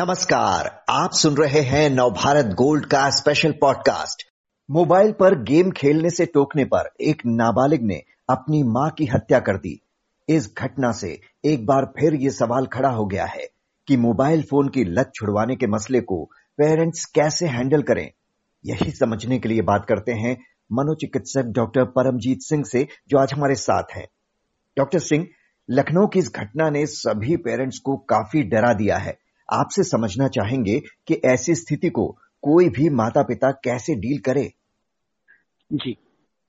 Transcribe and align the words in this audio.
नमस्कार, 0.00 0.84
आप 0.88 1.10
सुन 1.12 1.36
रहे 1.36 1.60
हैं 1.60 1.90
नवभारत 1.90 2.46
गोल्ड 2.46 2.86
का 2.86 3.10
स्पेशल 3.10 3.52
पॉडकास्ट 3.52 4.22
मोबाइल 4.70 5.12
पर 5.12 5.42
गेम 5.42 5.70
खेलने 5.70 6.10
से 6.10 6.26
टोकने 6.26 6.64
पर 6.64 6.90
एक 7.00 7.22
नाबालिग 7.26 7.82
ने 7.82 8.02
अपनी 8.30 8.62
माँ 8.62 8.90
की 8.90 9.06
हत्या 9.06 9.38
कर 9.38 9.56
दी। 9.56 9.82
इस 10.28 10.54
घटना 10.58 10.92
से 10.92 11.20
एक 11.44 11.66
बार 11.66 11.84
फिर 11.84 12.14
ये 12.14 12.30
सवाल 12.30 12.66
खड़ा 12.66 12.88
हो 12.88 13.06
गया 13.06 13.26
है 13.26 13.48
कि 13.88 13.96
मोबाइल 13.96 14.42
फ़ोन 14.42 14.68
की 14.68 14.84
लत 14.84 15.12
छुड़वाने 15.14 15.56
के 15.56 15.66
मसले 15.66 16.00
को 16.00 16.30
पेरेंट्स 16.58 17.04
कैसे 17.04 17.46
हैंडल 17.46 17.82
करें? 17.82 18.10
यही 18.66 18.90
समझने 18.90 19.38
के 19.38 19.48
लिए 19.48 19.62
बात 19.62 19.86
करते 19.88 20.12
हैं 20.12 20.36
मनोचिकित्सक 20.72 21.42
डॉक्टर 21.42 21.84
परमजीत 21.84 22.42
सिंह 22.42 22.64
से, 22.64 22.88
जो 23.08 23.18
आज 23.18 23.32
हमारे 23.32 23.54
साथ 23.54 23.84
हैं। 23.96 24.08
डॉक्टर 24.76 24.98
सिंह, 24.98 25.28
लखनऊ 25.70 26.06
की 26.06 26.18
इस 26.18 26.32
घटना 26.34 26.70
ने 26.70 26.86
सभी 26.86 27.36
पेरेंट्स 27.36 27.78
को 27.78 27.96
काफ़ी 27.96 28.42
डरा 28.42 28.72
दिया 28.72 28.96
है। 28.96 29.27
आपसे 29.52 29.82
समझना 29.82 30.28
चाहेंगे 30.28 30.80
कि 30.80 31.14
ऐसी 31.24 31.54
स्थिति 31.54 31.88
को 31.88 32.16
कोई 32.42 32.68
भी 32.68 32.90
माता 32.90 33.22
पिता 33.22 33.50
कैसे 33.50 33.94
डील 33.94 34.18
करे? 34.18 34.52
जी। 35.72 35.96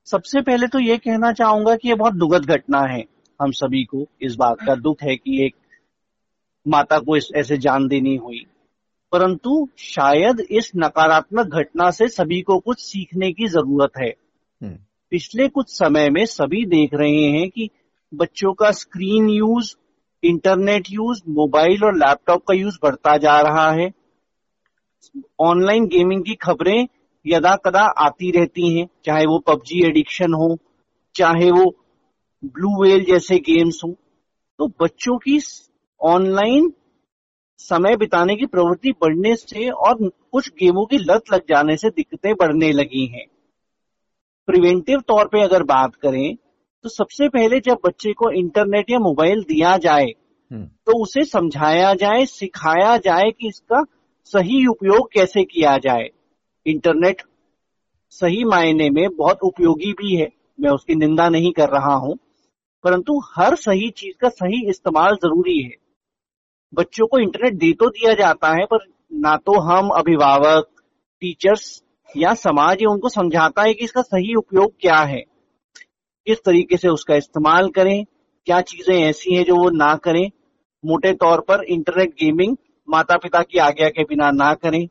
सबसे 0.06 0.42
पहले 0.42 0.68
तो 0.68 0.80
ये 0.80 0.98
कहना 0.98 1.32
चाहूँगा 1.32 1.76
कि 1.76 1.88
ये 1.88 1.96
बहुत 1.96 2.14
दुखद 2.14 2.46
घटना 2.46 2.82
है 2.82 3.06
हम 3.42 3.52
सभी 3.52 3.84
को। 3.84 4.06
इस 4.22 4.36
बात 4.36 4.58
का 4.68 4.76
दुख 4.76 4.98
है 5.04 5.16
कि 5.16 5.46
एक 5.46 5.56
माता 6.68 7.00
को 7.00 7.18
इस 7.18 7.28
ऐसे 7.36 7.58
जान 7.58 7.88
देनी 7.88 8.16
हुई। 8.16 8.46
परंतु 9.12 9.70
शायद 9.78 10.40
इस 10.40 10.72
नकारात्मक 10.76 11.46
घटना 11.48 11.92
से 11.92 12.08
सभी 12.08 12.42
को 12.42 12.60
कुछ 12.60 12.80
सीखने 12.80 13.32
की 13.32 13.48
ज़रूरत 13.48 13.92
है। 14.02 14.14
हम्म। 14.64 14.78
पिछले 15.10 15.48
कुछ 15.48 15.70
समय 15.70 16.10
में 16.10 16.26
सभी 16.26 16.66
देख 16.66 16.90
रहे 16.94 17.24
हैं 17.24 17.50
कि 17.50 17.70
बच्चों 18.14 18.54
का 18.54 18.72
screen 18.72 19.30
use 19.30 19.76
internet 20.24 20.88
use 20.92 21.22
mobile 21.30 21.84
और 21.84 21.96
लैपटॉप 21.96 22.44
का 22.44 22.54
यूज़ 22.54 22.78
बढ़ता 22.84 23.18
जा 23.18 23.40
रहा 23.42 23.70
है। 23.72 23.92
ऑनलाइन 25.40 25.86
गेमिंग 25.88 26.24
की 26.24 26.36
खबरें 26.36 26.88
यदा 27.26 27.56
कदा 27.56 27.82
आती 27.82 28.32
रहती 28.32 28.78
हैं, 28.78 28.88
चाहे 29.06 29.26
वो 29.26 29.40
पबजी 29.40 29.86
एडिक्शन 29.88 30.34
हो, 30.34 30.58
चाहे 31.16 31.52
वो 31.52 31.76
ब्लू 32.46 32.84
वेल 32.84 33.04
जैसे 33.06 33.38
गेम्स 33.38 33.82
हो। 33.84 33.96
तो 34.60 34.68
बच्चों 34.82 35.18
की 35.18 35.40
ऑनलाइन 36.02 36.72
समय 37.60 37.96
बिताने 37.98 38.36
की 38.36 38.46
प्रवृत्ति 38.46 38.92
बढ़ने 38.92 39.36
से 39.36 39.70
और 39.70 40.10
कुछ 40.32 40.50
गेमों 40.50 40.86
की 40.86 40.98
लत 40.98 41.24
लग 41.34 41.42
जाने 41.50 41.78
से 41.78 41.90
दिक्कतें 41.90 42.34
बढ़ने 42.34 42.72
लगी 42.72 43.06
हैं। 43.06 43.26
प्रिवेंटिव 44.48 45.02
तौर 45.08 45.28
पे 45.28 45.42
अगर 45.42 45.64
बात 45.64 45.96
करें 45.96 46.38
तो 46.86 46.90
सबसे 46.90 47.28
पहले 47.30 47.60
जब 47.60 47.80
बच्चे 47.86 48.12
को 48.14 48.30
इंटरनेट 48.32 48.90
या 48.90 49.00
मोबाइल 49.00 49.44
दिया 49.44 49.78
जाए 49.78 50.06
हम्म। 50.52 50.66
तो 50.66 51.02
उसे 51.04 51.24
समझाया 51.24 51.94
जाए 51.94 52.26
सिखाया 52.26 52.96
जाए 52.98 53.32
कि 53.32 53.48
इसका 53.48 53.84
सही 54.34 54.66
उपयोग 54.68 55.12
कैसे 55.12 55.44
किया 55.44 55.78
जाए। 55.78 56.10
इंटरनेट 56.66 57.22
सही 58.10 58.44
मायने 58.44 58.90
में 58.90 59.08
बहुत 59.16 59.40
उपयोगी 59.44 59.92
भी 59.94 60.16
है। 60.16 60.30
मैं 60.60 60.70
उसकी 60.70 60.96
निंदा 60.96 61.28
नहीं 61.30 61.52
कर 61.52 61.70
रहा 61.70 61.94
हूँ 61.96 62.18
परंतु 62.84 63.20
हर 63.36 63.56
सही 63.56 63.90
चीज़ 63.90 64.16
का 64.22 64.30
सही 64.30 64.70
इस्तेमाल 64.70 65.16
ज़रूरी 65.16 65.62
है। 65.64 65.76
बच्चों 66.74 67.08
को 67.08 67.20
इंटरनेट 67.20 67.54
दे 67.54 67.72
तो 67.74 67.90
दिया 67.90 68.14
जाता 68.14 68.52
है 68.54 68.66
पर 68.66 68.86
ना 69.14 69.36
तो 69.38 69.60
हम 69.60 69.90
अभिभावक 69.90 70.68
टीचर्स 71.22 71.84
या 72.18 72.34
समाज 72.34 72.82
या 72.82 72.90
उनको 72.90 73.10
समझाता 73.10 73.62
है 73.62 73.74
कि 73.74 73.84
इसका 73.86 74.02
सही 74.02 74.36
उपयोग 74.36 74.74
क्या 74.82 75.00
है। 75.04 75.24
किस 76.28 76.38
तरीके 76.38 76.78
से 76.78 76.88
उसका 76.88 77.16
इस्तेमाल 77.16 77.70
करें, 77.70 78.06
क्या 78.48 78.60
चीज़ें 78.62 78.96
ऐसी 78.96 79.36
हैं 79.36 79.44
जो 79.46 79.56
वो 79.56 79.70
ना 79.70 79.96
करें, 79.96 80.30
मोटे 80.84 81.14
तौर 81.14 81.42
पर 81.42 81.64
इंटरनेट 81.66 82.14
गेमिंग 82.14 82.56
माता 82.88 83.18
पिता 83.18 83.42
की 83.42 83.58
आज्ञा 83.60 83.90
के 83.90 84.04
बिना 84.04 84.32
ना 84.32 84.54
करें 84.56 84.88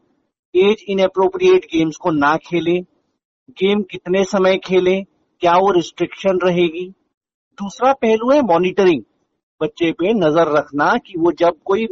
एज 0.55 0.85
इन 0.89 1.03
अप्रोप्रिएट 1.05 1.65
गेम्स 1.67 1.97
को 1.97 2.11
ना 2.11 2.37
खेलें 2.37 2.83
गेम 3.59 3.83
कितने 3.83 4.25
समय 4.25 4.57
खेलें, 4.59 5.05
क्या 5.43 5.53
वो 5.53 5.71
रिस्ट्रिक्शन 5.73 6.39
रहेगी? 6.43 6.89
दूसरा 7.59 7.93
पहलू 7.93 8.31
है 8.31 8.41
मॉनिटरिंग 8.43 9.03
बच्चे 9.61 9.91
पे 9.93 10.13
नज़र 10.15 10.53
रखना 10.57 10.97
कि 10.97 11.19
वो 11.19 11.33
जब 11.33 11.57
कोई 11.65 11.87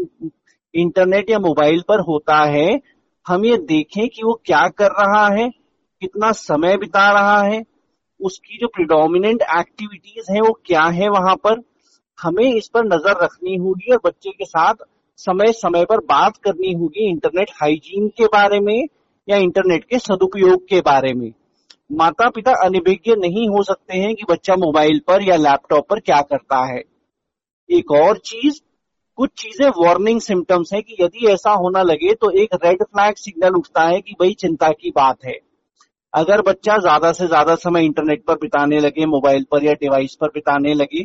इंटरनेट 0.75 1.31
या 1.31 1.39
मोबाइल 1.39 1.83
पर 1.89 2.01
होता 2.01 2.43
है, 2.47 2.81
हम 3.27 3.45
ये 3.45 3.57
देखें 3.59 4.09
कि 4.09 4.23
वो 4.25 4.41
क्या 4.47 4.67
कर 4.69 4.91
रहा 4.93 5.27
है, 5.35 5.49
कितना 6.03 6.33
समय 6.33 6.77
बिता 6.77 7.11
रहा 7.13 7.41
है 7.43 7.63
उसकी 8.21 8.59
जो 8.59 8.67
प्रिडोमिनेंट 8.67 9.43
एक्टिविटीज़ 9.43 10.33
है, 10.33 10.41
वो 10.41 10.61
क्या 10.67 10.83
है 10.83 11.09
वहाँ 11.09 11.35
पर? 11.37 11.63
हमें 12.19 12.55
इस 12.55 12.69
पर 12.69 12.85
नज़र 12.85 13.23
रखनी 13.25 13.57
होगी 13.57 13.93
और 13.93 14.01
बच्चे 14.05 14.31
के 14.31 14.45
साथ 14.45 14.75
समय 15.19 15.53
समय 15.53 15.85
पर 15.85 15.99
बात 15.99 16.37
करनी 16.37 16.73
होगी 16.73 17.09
इंटरनेट 17.11 17.51
हाइजीन 17.61 18.09
के 18.09 18.25
बारे 18.25 18.61
में 18.61 18.87
या 19.29 19.37
इंटरनेट 19.37 19.85
के 19.85 19.99
सदुपयोग 19.99 20.69
के 20.69 20.81
बारे 20.81 21.13
में। 21.15 21.33
माता 21.93 22.29
पिता 22.31 22.53
अनिभिज्ञ 22.65 23.15
नहीं 23.17 23.49
हो 23.49 23.63
सकते 23.63 23.97
हैं 23.97 24.15
कि 24.15 24.25
बच्चा 24.31 24.57
मोबाइल 24.57 25.01
पर 25.07 25.23
या 25.23 25.37
लैपटॉप 25.37 25.89
पर 25.89 26.01
क्या 26.01 26.21
करता 26.21 26.65
है। 26.65 26.83
एक 27.71 27.93
और 27.93 28.19
चीज़, 28.19 28.61
कुछ 29.19 29.31
चीज़ें 29.39 29.69
वार्निंग 29.69 30.21
सिम्टम्स 30.21 30.73
है 30.73 30.83
कि 30.83 30.97
यदि 31.01 31.27
ऐसा 31.27 31.51
होना 31.51 31.83
लगे 31.83 32.15
तो 32.15 32.31
एक 32.31 32.55
रेड 32.55 32.83
फ्लैग 32.83 33.15
सिग्नल 33.15 33.55
उठता 33.55 33.83
है 33.83 34.01
कि 34.01 34.13
भाई 34.13 34.35
चिंता 34.35 34.71
की 34.71 34.91
बात 34.91 35.25
है। 35.25 35.39
अगर 36.17 36.41
बच्चा 36.43 36.77
ज़्यादा 36.79 37.11
से 37.13 37.27
ज़्यादा 37.27 37.55
समय 37.59 37.85
इंटरनेट 37.85 38.23
पर 38.25 38.35
बिताने 38.35 38.79
लगे 38.81 39.07
मोबाइल 39.07 39.45
पर 39.51 39.65
या 39.65 39.73
डिवाइस 39.77 40.15
पर 40.21 40.29
बिताने 40.29 40.75
लगे 40.75 41.03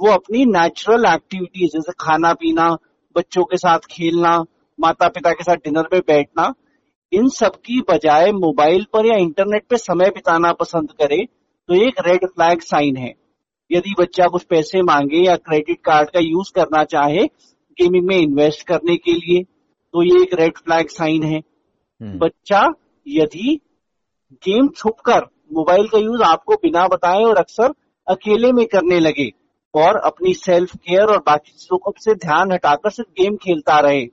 वो 0.00 0.10
अपनी 0.10 0.44
नेचुरल 0.46 1.04
एक्टिविटीज़ 1.06 1.72
जैसे 1.72 1.92
खाना 2.00 2.32
पीना 2.34 2.68
बच्चों 3.16 3.44
के 3.44 3.56
साथ 3.56 3.86
खेलना 3.90 4.32
माता 4.78 5.08
पिता 5.08 5.32
के 5.32 5.44
साथ 5.44 5.56
डिनर 5.64 5.88
में 5.92 6.00
बैठना 6.08 6.52
इन 7.12 7.28
सब 7.30 7.60
की 7.60 7.80
बजाय 7.90 8.32
मोबाइल 8.34 8.86
पर 8.92 9.06
या 9.06 9.16
इंटरनेट 9.18 9.66
पे 9.70 9.76
समय 9.76 10.10
बिताना 10.10 10.52
पसंद 10.56 10.92
करे 10.92 11.24
तो 11.68 11.74
एक 11.76 12.00
रेड 12.06 12.26
फ्लैग 12.26 12.60
साइन 12.62 12.96
है 12.96 13.12
यदि 13.70 13.94
बच्चा 13.98 14.26
कुछ 14.28 14.44
पैसे 14.46 14.82
मांगे 14.82 15.24
या 15.26 15.36
क्रेडिट 15.38 15.80
कार्ड 15.84 16.10
का 16.10 16.20
यूज़ 16.22 16.52
करना 16.54 16.84
चाहे 16.86 17.24
गेमिंग 17.78 18.06
में 18.06 18.16
इन्वेस्ट 18.16 18.66
करने 18.68 18.96
के 18.98 19.12
लिए 19.14 19.42
तो 19.94 20.02
ये 20.04 20.22
एक 20.22 20.34
रेड 20.34 20.58
फ्लैग 20.58 20.88
साइन 20.90 21.22
है 21.24 21.38
हम्म। 21.38 22.18
बच्चा 22.18 22.66
यदि 23.06 23.58
गेम 24.32 24.68
छुपकर 24.68 25.26
मोबाइल 25.52 25.88
का 25.88 25.98
यूज़ 25.98 26.22
आपको 26.22 26.54
बिना 26.54 26.86
बताए 26.88 27.22
और 27.22 27.36
अक्सर 27.36 27.74
अकेले 28.06 28.52
में 28.52 28.66
करने 28.66 28.98
लगे 29.00 29.30
और 29.74 29.96
अपनी 29.96 30.34
सेल्फ 30.34 30.74
केयर 30.76 31.04
और 31.04 31.18
बाकी 31.18 31.52
चीज़ों 31.52 31.78
को 31.78 31.92
से 31.98 32.14
ध्यान 32.16 32.52
हटाकर 32.52 32.90
सिर्फ़ 32.90 33.10
गेम 33.22 33.36
खेलता 33.36 33.78
रहे 33.80 34.04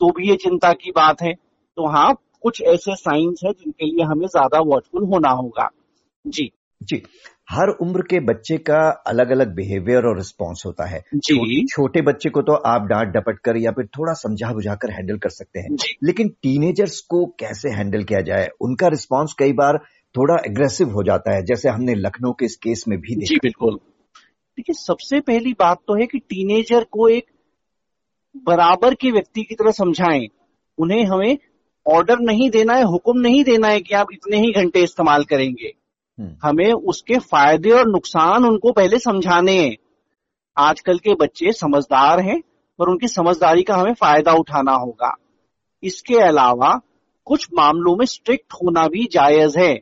तो 0.00 0.10
भी 0.10 0.28
ये 0.30 0.36
चिंता 0.36 0.72
की 0.72 0.90
बात 0.90 1.22
है। 1.22 1.32
तो 1.32 1.88
हाँ 1.88 2.14
कुछ 2.42 2.62
ऐसे 2.62 2.96
साइंस 2.96 3.40
है 3.44 3.52
जिनके 3.52 3.86
लिए 3.86 4.04
हमें 4.04 4.26
ज़्यादा 4.26 4.60
वॉचफुल 4.62 5.04
होना 5.04 5.30
होगा। 5.32 5.68
जी। 6.24 6.50
जी। 6.80 7.02
हर 7.50 7.68
उम्र 7.68 8.02
के 8.02 8.20
बच्चे 8.20 8.56
का 8.58 9.02
अलग 9.06 9.30
अलग 9.30 9.54
बिहेवियर 9.54 10.06
और 10.06 10.16
रिस्पॉन्स 10.16 10.62
होता 10.66 10.84
है। 10.84 11.04
जी। 11.14 11.66
छोटे 11.66 12.02
बच्चे 12.02 12.30
को 12.30 12.42
तो 12.42 12.52
आप 12.52 12.82
डांट 12.82 13.08
डपट 13.08 13.38
कर 13.38 13.56
या 13.56 13.70
फिर 13.70 13.86
थोड़ा 13.86 14.12
समझा 14.12 14.52
बुझा 14.52 14.74
कर 14.74 14.90
हैंडल 14.90 15.18
कर 15.18 15.28
सकते 15.28 15.60
हैं। 15.60 15.76
लेकिन 16.04 16.28
टीनेजर्स 16.28 17.00
को 17.00 17.26
कैसे 17.26 17.68
हैंडल 17.68 18.04
किया 18.04 18.20
जाए? 18.20 18.48
उनका 18.60 18.88
रिस्पॉन्स 18.88 19.32
कई 19.38 19.52
बार 19.52 19.78
थोड़ा 20.14 20.36
एग्रेसिव 20.46 20.90
हो 20.90 21.02
जाता 21.02 21.34
है 21.34 21.42
जैसे 21.42 21.68
हमने 21.68 21.94
लखनऊ 21.94 22.32
के 22.32 22.44
इस 22.44 22.56
केस 22.56 22.84
में 22.88 22.98
भी 23.00 23.14
देखा। 23.14 23.26
जी 23.26 23.36
बिल्कुल। 23.36 23.74
देखिए 24.56 24.74
सबसे 24.74 25.20
पहली 25.20 25.52
बात 25.52 25.78
तो 25.88 26.00
है 26.00 26.06
कि 26.06 26.18
टीनेजर 26.18 26.84
को 26.84 27.08
एक 27.08 27.24
बराबर 28.36 28.94
के 28.94 29.10
व्यक्ति 29.10 29.42
की 29.42 29.54
तरह 29.54 29.70
समझाएँ। 29.70 30.28
उन्हें 30.78 31.04
हमें 31.04 31.38
ऑर्डर 31.86 32.16
नहीं 32.18 32.50
देना 32.50 32.74
है 32.74 32.84
हुक्म 32.84 33.20
नहीं 33.20 33.44
देना 33.44 33.68
है 33.68 33.80
कि 33.80 33.94
आप 33.94 34.06
इतने 34.12 34.36
ही 34.36 34.52
घंटे 34.52 34.82
इस्तेमाल 34.82 35.24
करेंगे। 35.24 35.81
हमें 36.18 36.72
उसके 36.72 37.18
फ़ायदे 37.18 37.70
और 37.70 37.88
नुकसान 37.88 38.44
उनको 38.44 38.72
पहले 38.72 38.98
समझाने 38.98 39.58
हैं। 39.58 39.76
आजकल 40.56 40.98
के 40.98 41.14
बच्चे 41.14 41.52
समझदार 41.52 42.20
हैं 42.20 42.40
पर 42.78 42.88
उनकी 42.88 43.08
समझदारी 43.08 43.62
का 43.62 43.76
हमें 43.76 43.94
फ़ायदा 43.94 44.32
उठाना 44.32 44.72
होगा। 44.72 45.14
इसके 45.82 46.18
अलावा 46.18 46.80
कुछ 47.26 47.48
मामलों 47.54 47.96
में 47.96 48.04
स्ट्रिक्ट 48.06 48.52
होना 48.52 48.86
भी 48.88 49.08
जायज़ 49.12 49.58
है। 49.58 49.72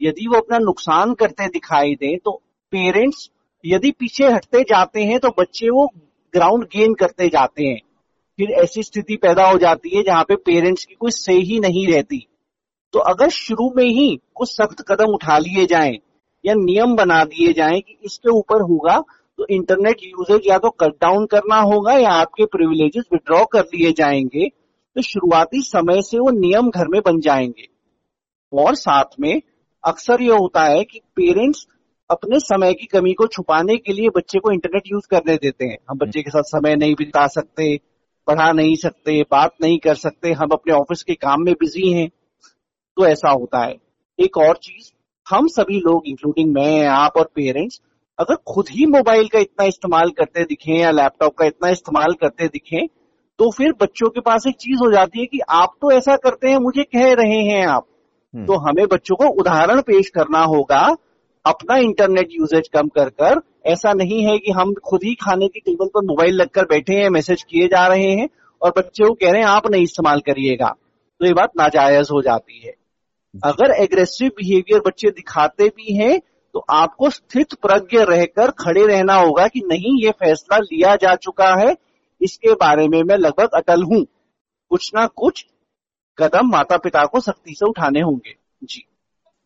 यदि 0.00 0.26
वो 0.28 0.36
अपना 0.36 0.58
नुकसान 0.58 1.14
करते 1.14 1.48
दिखाई 1.48 1.94
दे 1.94 2.16
तो 2.16 2.42
पेरेंट्स 2.72 3.30
यदि 3.64 3.90
पीछे 3.90 4.26
हटते 4.26 4.62
जाते 4.62 5.04
हैं 5.04 5.18
तो 5.18 5.28
बच्चे 5.38 5.70
वो 5.70 5.86
ग्राउंड 6.34 6.64
गेन 6.64 6.94
करते 6.94 7.28
जाते 7.28 7.64
हैं। 7.64 7.80
फिर 8.38 8.50
ऐसी 8.62 8.82
स्थिति 8.82 9.16
पैदा 9.16 9.48
हो 9.50 9.58
जाती 9.58 9.96
है 9.96 10.02
जहाँ 10.02 10.24
पे 10.24 10.36
पेरेंट्स 10.36 10.84
की 10.84 10.94
कोई 10.94 11.10
सही 11.10 11.40
ही 11.42 11.60
नहीं 11.60 11.86
रहती। 11.86 12.26
तो 12.92 12.98
अगर 12.98 13.28
शुरू 13.28 13.72
में 13.76 13.84
ही 13.84 14.08
कुछ 14.34 14.48
सख्त 14.48 14.84
कदम 14.88 15.14
उठा 15.14 15.38
लिए 15.38 15.66
जाएँ 15.66 15.98
या 16.44 16.54
नियम 16.54 16.94
बना 16.96 17.24
दिए 17.24 17.52
जाएँ 17.52 17.80
कि 17.80 17.98
इसके 18.04 18.30
ऊपर 18.30 18.62
होगा 18.62 18.98
तो 19.38 19.46
इंटरनेट 19.50 20.02
यूजेज 20.04 20.48
या 20.48 20.58
तो 20.58 20.70
कट 20.70 20.92
डाउन 21.02 21.26
करना 21.26 21.56
होगा 21.62 21.92
या 21.92 22.10
आपके 22.10 22.44
प्रिविलेजेस 22.46 23.04
विड्रॉ 23.12 23.44
कर 23.44 23.64
लिए 23.74 23.92
जाएँगे 23.92 24.48
तो 24.96 25.02
शुरुआती 25.02 25.60
समय 25.62 26.02
से 26.02 26.18
वो 26.18 26.30
नियम 26.30 26.70
घर 26.70 26.88
में 26.88 27.00
बन 27.06 27.20
जाएँगे। 27.20 27.66
और 28.52 28.74
साथ 28.74 29.20
में 29.20 29.40
अक्सर 29.84 30.22
ये 30.22 30.36
होता 30.36 30.62
है 30.64 30.84
कि 30.84 31.00
पेरेंट्स 31.16 31.66
अपने 32.10 32.38
समय 32.40 32.74
की 32.74 32.86
कमी 32.86 33.12
को 33.12 33.26
छुपाने 33.26 33.76
के 33.76 33.92
लिए 33.92 34.08
बच्चे 34.08 34.38
को 34.38 34.52
इंटरनेट 34.52 34.82
यूज़ 34.86 35.06
करने 35.10 35.36
देते 35.36 35.64
हैं। 35.64 35.76
हम 35.90 35.98
बच्चे 35.98 36.22
के 36.22 36.30
साथ 36.30 36.42
समय 36.42 36.76
नहीं 36.76 36.94
बिता 36.94 37.26
सकते, 37.26 37.76
पढ़ा 38.26 38.50
नहीं 38.52 38.76
सकते, 38.76 39.22
बात 39.22 39.54
नहीं 39.62 39.78
कर 39.78 39.94
सकते, 39.94 40.32
हम 40.32 40.48
अपने 40.52 40.74
ऑफ़िस 40.74 41.02
के 41.02 41.14
काम 41.14 41.42
में 41.42 41.54
बिज़ी 41.54 41.92
हैं। 41.92 42.08
तो 42.96 43.06
ऐसा 43.06 43.30
होता 43.30 43.64
है। 43.64 43.74
एक 44.18 44.36
और 44.38 44.56
चीज़ 44.56 44.90
हम 45.26 45.46
सभी 45.46 45.78
लोग 45.78 46.02
इंक्लूडिंग 46.06 46.54
मैं 46.54 46.86
आप 46.86 47.16
और 47.16 47.30
पेरेंट्स 47.34 47.80
अगर 48.18 48.34
खुद 48.34 48.66
ही 48.70 48.86
मोबाइल 48.86 49.28
का 49.28 49.38
इतना 49.38 49.64
इस्तेमाल 49.64 50.10
करते 50.10 50.44
दिखें 50.44 50.74
या 50.74 50.90
लैपटॉप 50.90 51.34
का 51.34 51.44
इतना 51.44 51.70
इस्तेमाल 51.70 52.12
करते 52.12 52.46
दिखें 52.46 52.86
तो 53.38 53.50
फिर 53.50 53.72
बच्चों 53.72 54.08
के 54.08 54.20
पास 54.20 54.44
एक 54.48 54.54
चीज़ 54.54 54.78
हो 54.78 54.90
जाती 54.92 55.20
है 55.20 55.26
कि 55.26 55.38
आप 55.50 55.74
तो 55.82 55.90
ऐसा 55.90 56.16
करते 56.16 56.48
हैं 56.48 56.58
मुझे 56.58 56.82
कह 56.82 57.12
रहे 57.12 57.40
हैं 57.42 57.66
आप। 57.66 57.86
हम्म। 58.34 58.46
तो 58.46 58.56
हमें 58.58 58.86
बच्चों 58.86 59.16
को 59.16 59.26
उदाहरण 59.40 59.80
पेश 59.80 60.08
करना 60.08 60.42
होगा 60.44 60.80
अपना 61.44 61.76
इंटरनेट 61.76 62.28
यूजेज 62.32 62.68
कम 62.68 62.88
कर 62.88 63.08
कर। 63.08 63.40
ऐसा 63.66 63.92
नहीं 63.92 64.22
है 64.24 64.38
कि 64.38 64.52
हम 64.52 64.74
खुद 64.74 65.00
ही 65.04 65.14
खाने 65.14 65.48
की 65.48 65.60
टेबल 65.60 65.86
पर 65.86 66.04
मोबाइल 66.04 66.34
लगकर 66.34 66.64
बैठे 66.64 66.94
हैं 66.94 67.10
मैसेज 67.10 67.42
किए 67.42 67.66
जा 67.66 67.86
रहे 67.86 68.10
हैं 68.10 68.28
और 68.62 68.72
बच्चे 68.78 69.04
को 69.04 69.14
कह 69.14 69.30
रहे 69.30 69.40
हैं 69.40 69.48
आप 69.48 69.70
नहीं 69.70 69.82
इस्तेमाल 69.82 70.20
करिएगा। 70.20 70.74
तो 71.20 71.26
ये 71.26 71.32
बात 71.32 71.50
नाजायज 71.58 72.08
हो 72.12 72.22
जाती 72.22 72.60
है। 72.66 72.72
अगर 73.44 73.74
एग्रेसिव 73.74 74.28
बिहेवियर 74.28 74.80
बच्चे 74.86 75.10
दिखाते 75.10 75.68
भी 75.68 75.94
हैं 75.96 76.18
तो 76.54 76.64
आपको 76.70 77.10
स्थित 77.10 77.54
प्रज्ञ 77.62 77.98
रहकर 78.00 78.50
खड़े 78.50 78.86
रहना 78.86 79.14
होगा 79.14 79.46
कि 79.48 79.60
नहीं, 79.66 80.04
ये 80.04 80.10
फैसला 80.10 80.58
लिया 80.58 80.94
जा 80.96 81.14
चुका 81.14 81.48
है। 81.60 81.74
इसके 82.20 82.52
बारे 82.54 82.86
में 82.88 83.02
मैं 83.02 83.16
लगभग 83.16 83.54
अटल 83.54 83.82
हूँ। 83.82 84.04
कुछ 84.70 84.90
ना 84.94 85.06
कुछ 85.06 85.44
कदम 86.18 86.50
माता 86.50 86.76
पिता 86.76 87.04
को 87.04 87.20
सख्ती 87.20 87.54
से 87.54 87.66
उठाने 87.66 88.00
होंगे। 88.00 88.34
जी। 88.64 88.82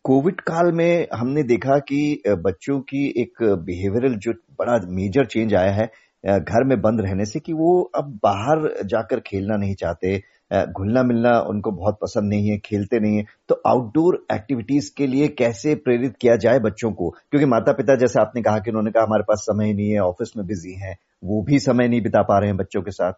कोविड 0.04 0.40
काल 0.40 0.72
में 0.72 1.06
हमने 1.14 1.43
देखा 1.43 1.78
कि 1.78 2.22
बच्चों 2.28 2.78
की 2.81 3.06
एक 3.22 3.43
बिहेवियरल 3.66 4.14
जो 4.16 4.32
बड़ा 4.58 4.78
मेजर 4.88 5.26
चेंज 5.26 5.54
आया 5.54 5.72
है 5.72 5.86
घर 6.25 6.64
में 6.64 6.81
बंद 6.81 7.00
रहने 7.00 7.25
से 7.25 7.40
कि 7.40 7.52
वो 7.52 7.81
अब 7.94 8.19
बाहर 8.22 8.84
जाकर 8.84 9.20
खेलना 9.20 9.56
नहीं 9.56 9.75
चाहते 9.75 10.16
घुलना 10.52 11.02
मिलना 11.02 11.41
उनको 11.41 11.70
बहुत 11.70 11.99
पसंद 12.02 12.29
नहीं 12.29 12.49
है, 12.49 12.58
खेलते 12.58 13.00
नहीं 13.00 13.17
है। 13.17 13.25
तो 13.49 13.61
आउटडोर 13.67 14.26
एक्टिविटीज़ 14.32 14.91
के 14.97 15.06
लिए 15.06 15.29
कैसे 15.29 15.75
प्रेरित 15.75 16.17
किया 16.20 16.37
जाए 16.37 16.58
बच्चों 16.58 16.91
को? 16.93 17.11
क्योंकि 17.11 17.47
माता 17.47 17.73
पिता 17.73 17.94
जैसे 17.94 18.20
आपने 18.20 18.43
कहा 18.43 18.58
कि 18.58 18.70
उन्होंने 18.70 18.91
कहा, 18.91 19.02
हमारे 19.02 19.23
पास 19.23 19.38
समय 19.38 19.73
नहीं 19.73 19.91
है 19.91 20.00
ऑफ़िस 20.00 20.32
में 20.37 20.47
बिज़ी 20.47 20.73
हैं। 20.73 20.97
वो 21.25 21.43
भी 21.43 21.58
समय 21.58 21.88
नहीं 21.88 22.00
बिता 22.02 22.23
पा 22.23 22.38
रहे 22.38 22.49
हैं 22.49 22.56
बच्चों 22.56 22.82
के 22.82 22.91
साथ। 22.91 23.12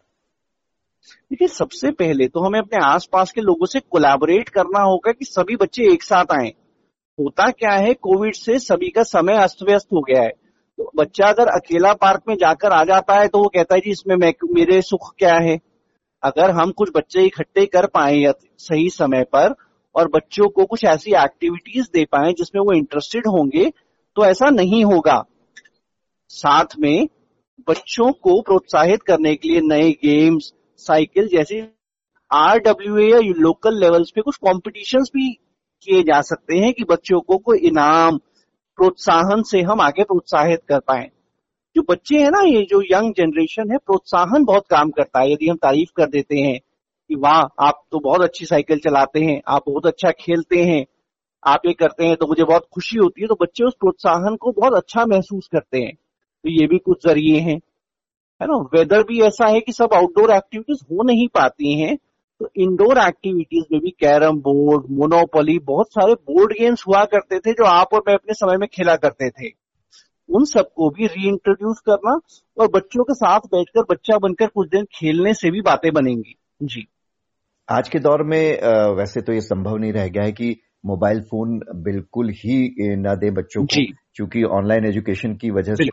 देखिए, 1.31 1.49
सबसे 1.49 1.91
पहले 1.91 2.27
तो 2.29 2.41
हमें 2.41 2.59
अपने 2.61 2.85
आसपास 2.85 3.33
के 3.33 3.41
लोगों 3.41 3.67
से 3.67 3.81
कोलैबोरेट 3.81 4.49
करना 4.49 4.83
होगा 4.83 5.13
कि 5.13 5.25
सभी 5.25 5.57
बच्चे 5.57 5.93
एक 5.93 6.03
साथ 6.03 6.33
आए। 6.33 6.49
होता 7.19 7.51
क्या 7.51 7.73
है, 7.73 7.95
कोविड 7.95 8.35
से 8.35 8.59
सभी 8.59 8.89
का 8.89 9.03
समय 9.03 9.35
अस्त 9.35 9.63
व्यस्त 9.63 9.87
हो 9.93 10.01
गया 10.01 10.23
है। 10.23 10.31
तो 10.79 10.91
बच्चा 10.97 11.27
अगर 11.27 11.47
अकेला 11.47 11.93
पार्क 11.93 12.23
में 12.29 12.35
जाकर 12.35 12.73
आ 12.73 12.85
जाता 12.85 13.15
है 13.15 13.29
तो 13.29 13.39
वो 13.39 13.49
कहता 13.49 13.75
है, 13.75 13.81
जी, 13.81 13.91
इसमें 13.91 14.17
मेरे 14.17 14.81
सुख 14.83 15.13
क्या 15.19 15.35
है? 15.35 15.72
अगर 16.23 16.51
हम 16.51 16.71
कुछ 16.71 16.91
बच्चे 16.95 17.23
इकट्ठे 17.23 17.67
कर 17.67 17.87
पाए 17.87 18.33
सही 18.59 18.89
समय 18.91 19.25
पर 19.33 19.55
और 19.95 20.09
बच्चों 20.09 20.49
को 20.49 20.65
कुछ 20.65 20.85
ऐसी 20.85 21.13
एक्टिविटीज़ 21.15 21.87
दे 21.95 22.05
पाए 22.05 22.33
जिसमें 22.33 22.63
वो 22.63 22.73
इंटरेस्टेड 22.73 23.27
होंगे 23.27 23.71
तो 24.17 24.25
ऐसा 24.25 24.51
नहीं 24.51 24.85
होगा। 24.85 25.23
साथ 26.31 26.77
में 26.79 27.09
बच्चों 27.69 28.11
को 28.13 28.41
प्रोत्साहित 28.41 29.03
करने 29.03 29.35
के 29.37 29.49
लिए 29.49 29.61
नए 29.61 29.91
गेम्स 30.05 30.53
साइकिल 30.77 31.29
जैसे 31.29 31.61
आर 32.31 32.59
डब्ल्यू 32.59 32.99
या 32.99 33.19
लोकल 33.39 33.79
लेवल्स 33.81 34.11
पे 34.11 34.21
कुछ 34.21 34.37
कॉम्पिटिशन्स 34.37 35.11
भी 35.15 35.29
किए 35.87 36.03
जा 36.03 36.21
सकते 36.21 36.57
हैं 36.57 36.73
कि 36.73 36.85
बच्चों 36.85 37.21
को 37.21 37.37
कोई 37.39 37.59
इनाम, 37.59 38.17
प्रोत्साहन 38.79 39.43
से 39.43 39.61
हम 39.63 39.81
आगे 39.81 40.03
प्रोत्साहित 40.03 40.61
कर 40.69 40.79
पाए। 40.79 41.11
जो 41.77 41.83
बच्चे 41.83 42.19
हैं 42.19 42.31
ना, 42.31 42.41
ये 42.41 42.63
जो 42.63 42.81
यंग 42.83 43.13
जनरेशन 43.15 43.71
है, 43.71 43.77
प्रोत्साहन 43.79 44.45
बहुत 44.45 44.67
काम 44.71 44.91
करता 44.91 45.21
है। 45.21 45.33
यदि 45.33 45.49
हम 45.49 45.57
तारीफ़ 45.57 45.91
कर 45.97 46.07
देते 46.07 46.39
हैं 46.39 46.59
कि 47.11 47.15
वाह, 47.15 47.41
आप 47.67 47.83
तो 47.93 47.99
बहुत 48.01 48.23
अच्छी 48.23 48.47
साइकिल 48.47 48.79
चलाते 48.79 49.21
हैं, 49.21 49.41
आप 49.49 49.63
बहुत 49.69 49.87
अच्छा 49.87 50.11
खेलते 50.11 50.63
हैं, 50.65 50.85
आप 51.43 51.63
ये 51.67 51.73
करते 51.73 52.07
हैं 52.07 52.17
तो 52.17 52.27
मुझे 52.27 52.45
बहुत 52.45 52.67
खुशी 52.75 52.99
होती 52.99 53.21
है 53.23 53.27
तो 53.29 53.35
बच्चे 53.35 53.65
उस 53.65 53.75
प्रोत्साहन 53.81 54.37
को 54.37 54.53
बहुत 54.53 54.75
अच्छा 54.75 55.05
महसूस 55.07 55.49
करते 55.53 55.79
हैं। 55.79 55.93
तो 55.95 56.51
ये 56.51 56.67
भी 56.67 56.79
कुछ 56.79 57.07
ज़रिए 57.07 57.39
हैं। 57.41 57.57
है 58.41 58.47
ना? 58.49 58.57
वेदर 58.75 59.03
भी 59.03 59.21
ऐसा 59.21 59.49
है 59.49 59.61
कि 59.61 59.73
सब 59.73 59.95
आउटडोर 59.95 60.31
एक्टिविटीज़ 60.31 60.85
हो 60.85 61.03
नहीं 61.03 61.27
पाती 61.29 61.73
हैं 61.81 61.97
तो 62.41 62.49
इंडोर 62.57 62.99
एक्टिविटीज़ 62.99 63.65
में 63.73 63.81
भी 63.81 63.91
कैरम 63.91 64.39
बोर्ड 64.39 64.87
मोनोपोली 64.91 65.59
बहुत 65.59 65.93
सारे 65.93 66.15
बोर्ड 66.15 66.53
गेम्स 66.53 66.85
हुआ 66.89 67.05
करते 67.05 67.39
थे, 67.39 67.53
जो 67.53 67.65
आप 67.65 67.95
और 67.95 68.03
मैं 68.09 68.15
अपने 68.15 68.35
समय 68.35 68.57
में 68.57 68.69
खेला 68.69 68.97
करते 68.97 69.31
थे। 69.31 69.62
उन 70.33 70.45
सबको 70.45 70.91
भी 70.91 71.07
री 71.07 71.37
करना 71.89 72.19
और 72.59 72.69
बच्चों 72.69 73.05
के 73.05 73.15
साथ 73.15 73.41
बैठकर 73.41 73.83
बच्चा 73.91 74.19
बनकर 74.19 74.47
कुछ 74.47 74.69
दिन 74.69 74.85
खेलने 74.85 75.35
से 75.35 75.51
भी 75.51 75.61
बातें 75.61 75.93
बनेंगी। 75.93 76.35
जी। 76.63 76.87
आज 77.69 77.89
के 77.89 77.99
दौर 77.99 78.23
में 78.23 78.45
वैसे 78.97 79.21
तो 79.21 79.33
ये 79.33 79.41
संभव 79.41 79.77
नहीं 79.77 79.93
रह 79.93 80.09
गया 80.09 80.25
है 80.25 80.33
कि 80.33 80.57
मोबाइल 80.87 81.21
फ़ोन 81.21 81.61
बिल्कुल 81.75 82.31
ही 82.31 82.57
न 82.97 83.17
दे 83.21 83.31
बच्चों 83.31 83.65
को। 83.65 83.85
क्योंकि 84.15 84.43
ऑनलाइन 84.43 84.85
एजुकेशन 84.85 85.35
की 85.35 85.51
वजह 85.51 85.75
से 85.75 85.85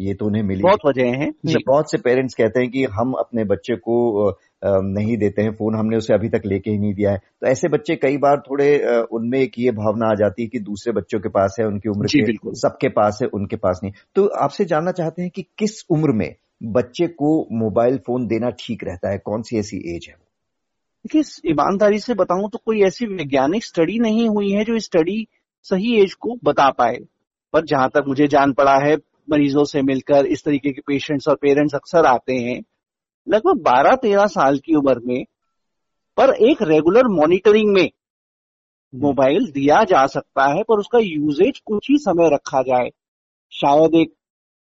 ये 0.00 0.14
तो 0.14 0.26
उन्हें 0.26 0.42
मिली 0.42 0.62
बहुत 0.62 0.80
वजह 0.86 1.06
है। 1.06 1.30
बहुत 1.66 1.90
से 1.90 1.98
पेरेंट्स 1.98 2.34
कहते 2.34 2.60
हैं 2.60 2.70
कि 2.70 2.84
हम 2.84 3.12
अपने 3.12 3.44
बच्चे 3.44 3.76
को 3.76 4.30
नहीं 4.64 5.16
देते 5.16 5.42
हैं 5.42 5.52
फ़ोन 5.52 5.74
हमने 5.74 5.96
उसे 5.96 6.14
अभी 6.14 6.28
तक 6.28 6.42
लेके 6.46 6.70
ही 6.70 6.78
नहीं 6.78 6.94
दिया 6.94 7.10
है। 7.10 7.18
तो 7.18 7.46
ऐसे 7.46 7.68
बच्चे 7.68 7.96
कई 7.96 8.16
बार 8.16 8.40
थोड़े 8.40 8.68
उनमें 9.12 9.38
एक 9.38 9.58
ये 9.58 9.70
भावना 9.72 10.10
आ 10.10 10.14
जाती 10.14 10.42
है 10.42 10.48
कि 10.48 10.58
दूसरे 10.60 10.92
बच्चों 10.92 11.20
के 11.20 11.28
पास 11.28 11.56
है 11.60 11.66
उनकी 11.66 11.88
उम्र 11.88 12.08
के 12.14 12.56
सबके 12.56 12.88
पास 12.88 13.18
है 13.22 13.28
उनके 13.34 13.56
पास 13.56 13.80
नहीं। 13.84 13.92
तो 14.16 14.26
आपसे 14.42 14.64
जानना 14.64 14.92
चाहते 14.92 15.22
हैं 15.22 15.30
कि 15.30 15.42
किस 15.58 15.84
उम्र 15.90 16.12
में 16.12 16.34
बच्चे 16.72 17.06
को 17.06 17.36
मोबाइल 17.52 17.98
फ़ोन 17.98 18.26
देना 18.26 18.50
ठीक 18.58 18.84
रहता 18.84 19.10
है? 19.10 19.18
कौन 19.18 19.42
सी 19.42 19.58
ऐसी 19.58 19.76
एज 19.96 20.06
है? 20.08 20.14
देखिए 21.04 21.50
ईमानदारी 21.50 21.98
से 21.98 22.14
बताऊँ 22.14 22.48
तो 22.50 22.58
कोई 22.66 22.82
ऐसी 22.82 23.06
वैज्ञानिक 23.06 23.64
स्टडी 23.64 23.98
नहीं 23.98 24.28
हुई 24.28 24.50
है 24.50 24.64
जो 24.64 24.78
स्टडी 24.78 25.26
सही 25.66 25.96
एज 26.02 26.14
को 26.14 26.38
बता 26.44 26.70
पाए। 26.70 26.98
पर 27.54 27.64
जहाँ 27.64 27.88
तक 27.88 28.04
मुझे 28.08 28.26
जान 28.26 28.52
पड़ा 28.52 28.76
है 28.78 28.96
मरीजों 29.30 29.64
से 29.64 29.82
मिलकर 29.82 30.26
इस 30.26 30.44
तरीके 30.44 30.72
के 30.72 30.80
पेशेंट्स 30.86 31.28
और 31.28 31.34
पेरेंट्स 31.34 31.74
अक्सर 31.74 32.06
आते 32.06 32.34
हैं 32.36 32.62
लगभग 33.28 33.60
12-13 33.62 34.26
साल 34.26 34.58
की 34.58 34.74
उम्र 34.74 34.98
में 34.98 35.24
पर 36.16 36.34
एक 36.34 36.62
रेगुलर 36.62 37.06
मॉनिटरिंग 37.06 37.72
में 37.74 37.90
मोबाइल 38.94 39.50
दिया 39.50 39.84
जा 39.84 40.06
सकता 40.06 40.44
है 40.54 40.62
पर 40.62 40.78
उसका 40.78 40.98
यूजेज 40.98 41.58
कुछ 41.58 41.90
ही 41.90 41.98
समय 41.98 42.30
रखा 42.34 42.62
जाए। 42.62 42.90
शायद 43.50 43.94
एक 43.94 44.14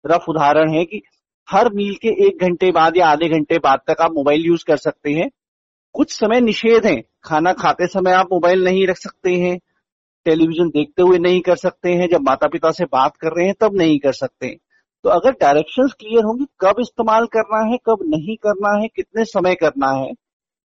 रफ 0.06 0.24
उदाहरण 0.28 0.74
है 0.74 0.84
कि 0.84 1.02
हर 1.50 1.72
मील 1.74 1.94
के 1.94 2.08
एक 2.26 2.38
घंटे 2.42 2.70
बाद 2.70 2.96
या 2.96 3.08
आधे 3.08 3.28
घंटे 3.28 3.58
बाद 3.58 3.80
तक 3.86 4.00
आप 4.00 4.12
मोबाइल 4.12 4.46
यूज़ 4.46 4.64
कर 4.64 4.76
सकते 4.76 5.12
हैं। 5.12 5.30
कुछ 5.92 6.12
समय 6.12 6.40
निषेध 6.40 6.86
है। 6.86 7.02
खाना 7.24 7.52
खाते 7.52 7.86
समय 7.86 8.12
आप 8.12 8.26
मोबाइल 8.32 8.64
नहीं 8.64 8.86
रख 8.86 8.96
सकते 8.96 9.34
हैं। 9.34 9.58
टेलीविज़न 10.24 10.68
देखते 10.68 11.02
हुए 11.02 11.18
नहीं 11.18 11.40
कर 11.40 11.56
सकते 11.56 11.92
हैं। 11.92 12.08
जब 12.08 12.20
माता 12.22 12.48
पिता 12.48 12.70
से 12.70 12.84
बात 12.84 13.16
कर 13.16 13.28
रहे 13.28 13.46
हैं 13.46 13.54
तब 13.60 13.76
नहीं 13.76 13.98
कर 13.98 14.12
सकते 14.12 14.58
तो 15.04 15.10
अगर 15.10 15.30
डायरेक्शन 15.30 15.88
क्लियर 15.88 16.24
होंगी, 16.24 16.46
कब 16.60 16.80
इस्तेमाल 16.80 17.26
करना 17.26 17.72
है, 17.72 17.78
कब 17.86 17.98
नहीं 18.06 18.36
करना 18.36 18.82
है, 18.82 18.88
कितने 18.88 19.24
समय 19.24 19.54
करना 19.54 19.90
है, 19.90 20.10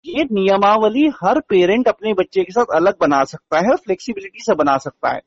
ये 0.07 0.25
नियमावली 0.25 1.09
हर 1.23 1.41
पेरेंट 1.41 1.89
अपने 1.89 2.13
बच्चे 2.15 2.45
के 2.45 2.53
साथ 2.53 2.75
अलग 2.75 2.95
बना 3.01 3.25
सकता 3.25 3.59
है 3.59 3.71
और 3.71 3.77
फ्लेक्सिबिलिटी 3.77 4.43
से 4.43 4.55
बना 4.55 4.77
सकता 4.77 5.13
है। 5.13 5.21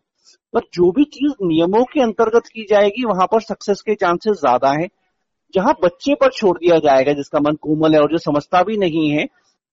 पर 0.53 0.61
जो 0.73 0.91
भी 0.91 1.03
चीज़ 1.03 1.33
नियमों 1.41 1.83
के 1.83 2.01
अंतर्गत 2.01 2.47
की 2.47 2.65
जाएगी, 2.69 3.05
वहाँ 3.05 3.27
पर 3.27 3.41
सक्सेस 3.41 3.81
के 3.81 3.95
चांसेस 3.95 4.37
ज़्यादा 4.37 4.71
है। 4.71 4.87
जहाँ 5.53 5.73
बच्चे 5.83 6.15
पर 6.15 6.31
छोड़ 6.31 6.57
दिया 6.57 6.77
जाएगा, 6.79 7.13
जिसका 7.13 7.39
मन 7.39 7.55
कोमल 7.55 7.93
है 7.93 8.01
और 8.01 8.11
जो 8.11 8.17
समझता 8.17 8.63
भी 8.63 8.77
नहीं 8.77 9.09
है, 9.09 9.27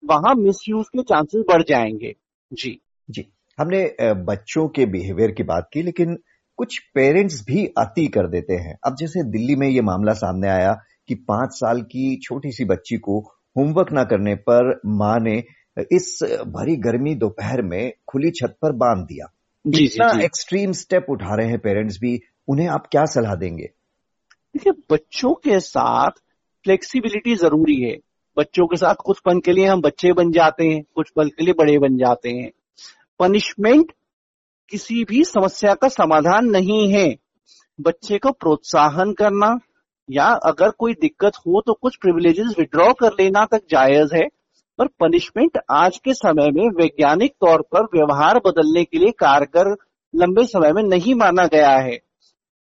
वहाँ 0.05 0.35
मिसयूज 0.35 0.87
के 0.89 1.03
चांसेस 1.03 1.45
बढ़ 1.49 1.63
जाएँगे। 1.63 2.15
जी। 2.53 2.81
जी। 3.11 3.27
हमने 3.59 3.97
बच्चों 4.15 4.69
के 4.69 4.87
बिहेवियर 4.87 5.31
की 5.31 5.43
बात 5.43 5.69
की, 5.73 5.83
लेकिन 5.83 6.19
कुछ 6.57 6.79
पेरेंट्स 6.95 7.45
भी 7.47 7.67
अति 7.67 8.07
कर 8.07 8.29
देते 8.29 8.55
हैं। 8.55 8.79
अब 8.85 8.97
जैसे 8.97 9.23
दिल्ली 9.23 9.57
में 9.57 9.69
ये 9.69 9.81
मामला 9.81 10.13
सामने 10.13 10.49
आया 10.49 10.73
कि 11.09 11.15
पाँच 11.15 11.51
साल 11.53 11.83
की 11.83 12.17
छोटी 12.17 12.53
सी 12.53 12.65
बच्ची 12.65 12.97
को 12.97 13.19
होमवर्क 13.57 13.93
ना 13.93 14.05
करने 14.05 14.35
पर 14.35 14.81
माँ 14.87 15.19
ने 15.21 15.45
इस 15.79 16.19
भरी 16.47 16.77
गर्मी 16.77 17.15
दोपहर 17.15 17.63
में 17.63 17.93
खुली 18.09 18.31
छत 18.31 18.57
पर 18.63 18.73
बाँध 18.73 19.07
दिया। 19.07 19.33
इतना 19.67 20.25
एक्सट्रीम 20.25 20.73
स्टेप 20.73 21.07
उठा 21.11 21.35
रहे 21.35 21.49
हैं 21.49 21.59
पेरेंट्स 21.59 21.99
भी। 22.01 22.21
उन्हें 22.49 22.69
आप 22.69 22.87
क्या 22.87 23.05
सलाह 23.05 23.35
देंगे? 23.35 23.65
देखिए 24.57 24.73
बच्चों 24.91 25.35
के 25.35 25.61
साथ 25.61 26.11
फ्लेक्सिबिलिटी 26.65 27.35
ज़रूरी 27.35 27.81
है। 27.83 27.97
बच्चों 28.39 28.67
के 28.67 28.77
साथ 28.77 28.95
कुछ 28.95 29.21
पल 29.21 29.41
के 29.41 29.53
लिए 29.53 29.67
हम 29.67 29.81
बच्चे 29.81 30.13
बन 30.13 30.33
जाते 30.33 30.65
हैं 30.65 30.83
कुछ 30.95 31.11
पल 31.11 31.29
के 31.29 31.45
लिए 31.45 31.55
बड़े 31.55 31.79
बन 31.79 31.97
जाते 31.97 32.31
हैं। 32.31 32.51
पनिशमेंट 33.21 33.93
किसी 34.71 35.05
भी 35.05 35.23
समस्या 35.25 35.75
का 35.75 35.89
समाधान 35.89 36.47
नहीं 36.47 36.91
है। 36.93 37.09
बच्चे 37.79 38.19
को 38.19 38.31
प्रोत्साहन 38.33 39.13
करना 39.13 39.57
या 40.09 40.27
अगर 40.47 40.71
कोई 40.71 40.95
दिक्कत 40.95 41.37
हो 41.37 41.61
तो 41.61 41.73
कुछ 41.73 41.97
प्रिविलेजेस 41.97 42.55
विड्रॉ 42.59 42.93
कर 42.93 43.13
लेना 43.13 43.45
तक 43.45 43.63
जायज़ 43.71 44.15
है, 44.15 44.27
पर 44.79 44.87
पनिशमेंट 45.01 45.59
आज 45.71 45.99
के 45.99 46.15
समय 46.15 46.51
में 46.51 46.69
वैज्ञानिक 46.77 47.33
तौर 47.41 47.63
पर 47.73 47.85
व्यवहार 47.95 48.39
बदलने 48.39 48.85
के 48.85 48.99
लिए 48.99 49.11
कारगर 49.11 49.75
लंबे 50.15 50.45
समय 50.45 50.73
में 50.73 50.83
नहीं 50.83 51.15
माना 51.15 51.47
गया 51.47 51.77
है। 51.79 51.99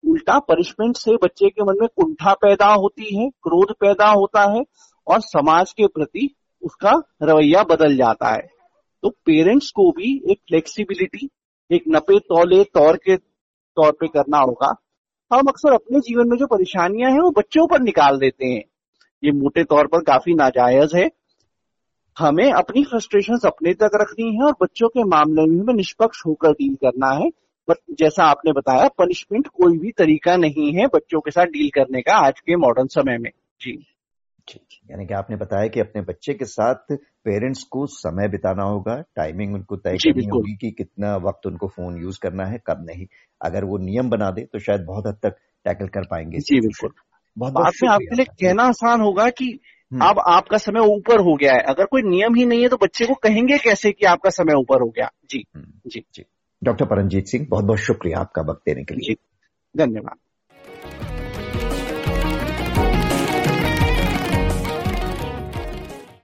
उल्टा 0.04 0.38
पनिशमेंट 0.38 0.96
से 0.96 1.16
बच्चे 1.16 1.48
के 1.48 1.64
मन 1.64 1.78
में 1.80 1.88
कुंठा 1.96 2.32
पैदा 2.34 2.72
होती 2.72 3.16
है, 3.16 3.28
क्रोध 3.42 3.74
पैदा 3.80 4.08
होता 4.10 4.42
है 4.52 4.62
और 5.06 5.20
समाज 5.20 5.72
के 5.72 5.86
प्रति 5.86 6.28
उसका 6.62 6.90
रवैया 7.22 7.62
बदल 7.64 7.96
जाता 7.96 8.32
है। 8.32 8.48
तो 9.02 9.10
पेरेंट्स 9.26 9.70
को 9.70 9.90
भी 9.90 10.12
एक 10.30 10.38
फ्लेक्सिबिलिटी 10.48 11.28
एक 11.72 11.84
नपे 11.88 12.18
तौले 12.18 12.64
तौर 12.64 12.96
के 12.96 13.16
तौर 13.76 13.92
पे 13.92 14.08
करना 14.08 14.38
होगा। 14.38 14.74
हम 15.32 15.46
अक्सर 15.48 15.72
अपने 15.72 16.00
जीवन 16.00 16.28
में 16.28 16.36
जो 16.38 16.46
परेशानियाँ 16.46 17.10
हैं, 17.10 17.20
वो 17.20 17.30
बच्चों 17.30 17.66
पर 17.66 17.80
निकाल 17.80 18.18
देते 18.18 18.46
हैं। 18.46 18.64
ये 19.24 19.32
मोटे 19.32 19.64
तौर 19.64 19.86
पर 19.86 19.98
काफ़ी 19.98 20.34
नाजायज 20.34 20.94
है। 20.94 21.10
हमें 22.18 22.52
अपनी 22.52 22.84
फ्रस्ट्रेशन 22.84 23.38
अपने 23.46 23.74
तक 23.74 23.90
रखनी 23.94 24.36
है 24.36 24.42
और 24.42 24.52
बच्चों 24.62 24.88
के 24.88 25.04
मामले 25.04 25.46
में 25.46 25.60
हमें 25.60 25.74
निष्पक्ष 25.74 26.22
होकर 26.26 26.52
डील 26.52 26.74
करना 26.74 27.10
है। 27.10 27.30
बट 27.68 27.76
जैसा 27.98 28.24
आपने 28.24 28.52
बताया 28.52 28.88
पनिशमेंट 28.88 29.46
कोई 29.46 29.78
भी 29.78 29.90
तरीका 29.90 30.36
नहीं 30.36 30.72
है 30.72 30.86
बच्चों 30.86 31.20
के 31.20 31.30
साथ 31.30 31.44
डील 31.44 31.70
करने 31.74 32.02
का 32.02 32.26
आज 32.26 32.40
के 32.40 32.56
मॉडर्न 32.56 32.86
समय 32.86 33.18
में। 33.18 33.30
जी। 33.60 33.91
यानी 34.90 35.06
कि 35.06 35.14
आपने 35.14 35.36
बताया 35.36 35.68
कि 35.68 35.80
अपने 35.80 36.02
बच्चे 36.02 36.34
के 36.34 36.44
साथ 36.44 36.96
पेरेंट्स 37.24 37.62
को 37.62 37.86
समय 37.86 38.28
बिताना 38.28 38.62
होगा 38.62 39.00
टाइमिंग 39.16 39.54
उनको 39.54 39.76
तय 39.76 39.96
करनी 39.96 40.24
होगी 40.24 40.56
कि 40.56 40.70
कितना 40.70 41.16
वक्त 41.16 41.46
उनको 41.46 41.68
फ़ोन 41.68 42.02
यूज़ 42.02 42.18
करना 42.22 42.44
है 42.44 42.58
कब 42.66 42.86
नहीं। 42.90 43.06
अगर 43.42 43.64
वो 43.64 43.78
नियम 43.78 44.10
बना 44.10 44.30
दे 44.30 44.42
तो 44.42 44.58
शायद 44.58 44.80
बहुत 44.80 45.06
हद 45.06 45.14
तक 45.14 45.36
टैकल 45.64 45.86
कर 45.86 46.00
पाएँगे 46.00 46.38
जी 46.38 46.60
बिल्कुल। 46.60 46.90
बहुत 47.38 47.52
बाद 47.52 47.72
में 47.82 47.90
आपके 47.90 48.14
लिए 48.14 48.24
कहना 48.24 48.62
आसान 48.62 49.00
होगा 49.00 49.28
कि 49.30 49.60
हम्म। 49.92 50.06
अब 50.06 50.20
आपका 50.26 50.58
समय 50.58 50.80
ऊपर 50.80 51.20
हो 51.20 51.36
गया 51.36 51.52
है। 51.52 51.58
अगर 51.58 51.84
कोई 51.84 52.02
नियम 52.02 52.34
ही 52.34 52.46
नहीं 52.46 52.62
है 52.62 52.68
तो 52.68 52.76
बच्चे 52.76 53.06
को 53.06 53.14
कहेंगे 53.14 53.58
कैसे 53.58 53.92
कि 53.92 54.06
आपका 54.06 54.30
समय 54.30 54.54
ऊपर 54.54 54.80
हो 54.80 54.88
गया। 54.88 55.10
जी 55.30 55.44
हम्म। 55.56 55.72
जी। 55.86 56.04
जी। 56.14 56.24
डॉक्टर 56.64 56.84
परमजीत 56.84 57.26
सिंह 57.26 57.46
बहुत 57.50 57.64
बहुत 57.64 57.78
शुक्रिया 57.78 58.18
आपका 58.18 58.42
वक्त 58.42 58.62
देने 58.66 58.84
के 58.84 58.94
लिए। 58.94 59.14
धन्यवाद। 59.76 60.16